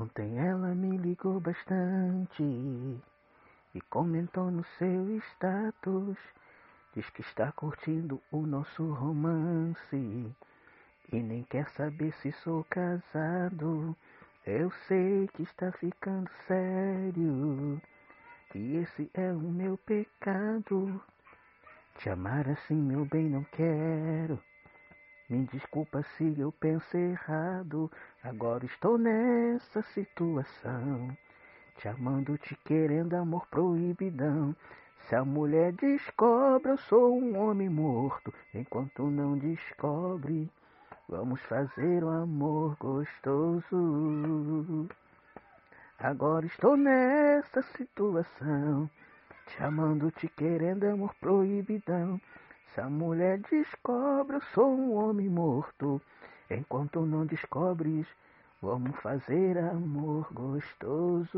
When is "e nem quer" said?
11.12-11.68